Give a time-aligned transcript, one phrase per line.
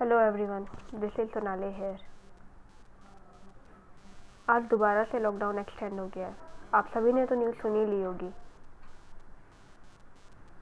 [0.00, 0.64] Hello everyone
[0.94, 2.00] this is Sonali here
[4.50, 6.36] आज दोबारा से लॉकडाउन एक्सटेंड हो गया है।
[6.74, 8.30] आप सभी ने तो न्यूज़ सुनी ली होगी।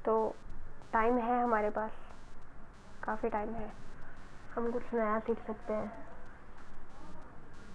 [0.04, 0.34] तो
[0.92, 1.90] टाइम है हमारे पास।
[3.04, 3.72] काफ़ी टाइम है।
[4.54, 6.06] हम कुछ नया सीख सकते हैं।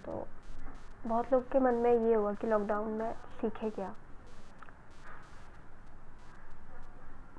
[0.05, 0.27] तो
[1.07, 3.95] बहुत लोग के मन में ये हुआ कि लॉकडाउन में सीखे क्या।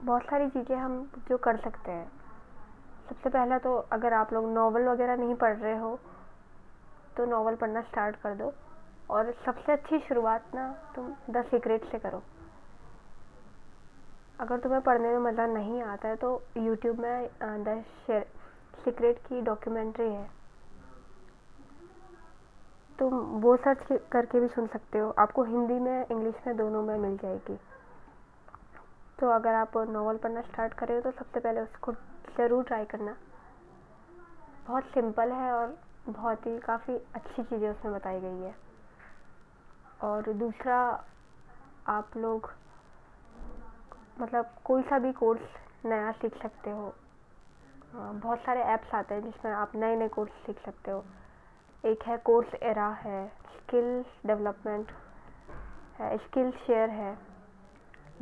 [0.00, 2.19] बहुत सारी चीज़ें हम जो कर सकते हैं।
[3.10, 5.98] सबसे पहला तो अगर आप लोग नावल वगैरह नहीं पढ़ रहे हो
[7.16, 8.52] तो नावल पढ़ना स्टार्ट कर दो।
[9.10, 12.22] और सबसे अच्छी शुरुआत ना तुम द सीक्रेट से करो।
[14.38, 17.28] अगर तुम्हें पढ़ने में मज़ा नहीं आता है तो यूट्यूब में
[17.64, 17.82] द
[18.84, 20.28] सीक्रेट की डॉक्यूमेंट्री है।
[22.98, 26.96] तुम वो सर्च करके भी सुन सकते हो। आपको हिंदी में इंग्लिश में दोनों में
[26.98, 27.58] मिल जाएगी।
[29.20, 31.92] तो अगर आप नावल पढ़ना स्टार्ट करें तो सबसे पहले उसको
[32.36, 33.16] ज़रूर ट्राई करना।
[34.66, 35.76] बहुत सिंपल है और
[36.08, 38.54] बहुत ही काफ़ी अच्छी चीज़ें उसमें बताई गई है।
[40.02, 40.78] और दूसरा,
[41.88, 42.50] आप लोग
[44.20, 46.94] मतलब कोई सा भी कोर्स नया सीख सकते हो।
[47.94, 51.04] बहुत सारे ऐप्स आते हैं जिसमें आप नए नए कोर्स सीख सकते हो।
[51.84, 53.26] एक है कोर्स एरा है
[53.56, 54.92] स्किल्स डेवलपमेंट
[55.98, 57.16] है स्किल शेयर है।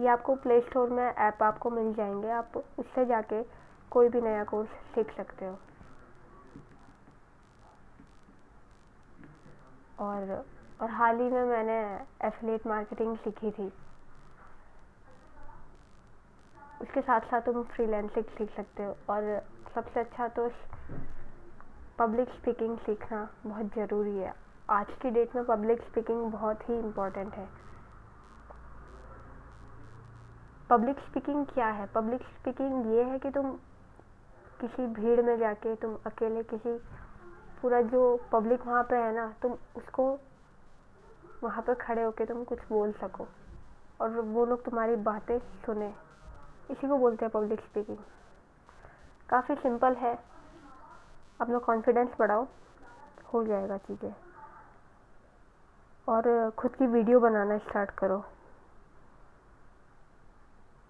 [0.01, 3.43] ये आपको प्ले स्टोर में ऐप आपको मिल जाएँगे। आप उससे जाके
[3.91, 5.59] कोई भी नया कोर्स सीख सकते हो।
[10.01, 10.45] और
[10.81, 11.79] और हाल ही में मैंने
[12.27, 13.67] एफिलेट मार्केटिंग सीखी थी।
[16.83, 19.43] उसके साथ साथ तुम फ्रीलांसिंग सीख सकते हो। और
[19.75, 20.49] सबसे अच्छा तो
[21.99, 24.35] पब्लिक स्पीकिंग सीखना बहुत ज़रूरी है।
[24.71, 27.49] आज की डेट में पब्लिक स्पीकिंग बहुत ही इम्पोर्टेंट है।
[30.71, 31.87] पब्लिक स्पीकिंग क्या है?
[31.87, 33.51] पब्लिक स्पीकिंग ये है कि तुम
[34.61, 36.79] किसी भीड़ में जाके, तुम अकेले किसी,
[37.63, 40.19] पूरा जो पब्लिक वहाँ पे है ना, तुम उसको
[41.43, 43.29] वहाँ पे खड़े होके तुम कुछ बोल सको।
[44.01, 45.95] और वो लोग तुम्हारी बातें सुने।
[46.71, 47.99] इसी को बोलते हैं पब्लिक स्पीकिंग
[49.29, 50.19] काफ़ी सिंपल है।
[51.41, 52.47] अपना कॉन्फिडेंस बढ़ाओ।
[53.35, 54.15] हो जाएगा चीज़ें।
[56.09, 58.25] और खुद की वीडियो बनाना स्टार्ट करो।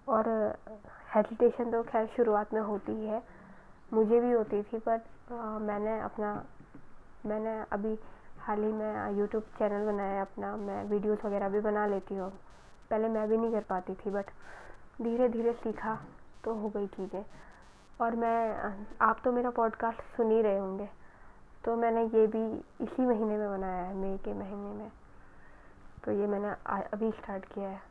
[0.09, 0.27] और
[1.15, 3.21] हेजिटेशन तो खैर शुरुआत में होती ही है।
[3.93, 4.99] मुझे भी होती थी पर
[5.61, 6.33] मैंने अपना,
[7.25, 7.97] मैंने अभी
[8.39, 12.29] हाल ही में यूट्यूब चैनल बनाया अपना। मैं वीडियोस वगैरह भी बना लेती हूँ।
[12.89, 14.29] पहले मैं भी नहीं कर पाती थी बट
[15.01, 15.97] धीरे धीरे सीखा
[16.43, 17.23] तो हो गई चीज़ें।
[18.01, 20.89] और मैं, आप तो मेरा पॉडकास्ट सुन ही रहे होंगे।
[21.63, 22.45] तो मैंने ये भी
[22.81, 24.91] इसी महीने में बनाया है, मई के महीने में।
[26.03, 27.88] तो ये मैंने अभी स्टार्ट किया है।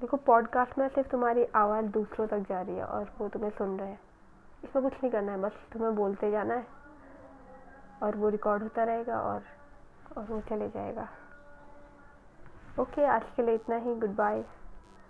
[0.00, 3.78] देखो पॉडकास्ट में सिर्फ़ तुम्हारी आवाज़ दूसरों तक जा रही है और वो तुम्हें सुन
[3.78, 4.00] रहे हैं।
[4.64, 6.66] इसमें कुछ नहीं करना है, बस तुम्हें बोलते जाना है
[8.02, 9.42] और वो रिकॉर्ड होता रहेगा और
[10.18, 11.08] और वो चले जाएगा।
[12.80, 14.44] ओके आज के लिए इतना ही। Good bye